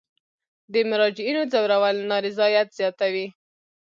[0.73, 3.27] د مراجعینو ځورول نارضایت زیاتوي.